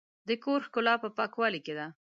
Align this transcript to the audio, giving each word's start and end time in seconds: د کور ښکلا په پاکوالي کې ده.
د 0.27 0.29
کور 0.43 0.59
ښکلا 0.67 0.93
په 1.03 1.09
پاکوالي 1.17 1.59
کې 1.65 1.73
ده. 1.79 1.87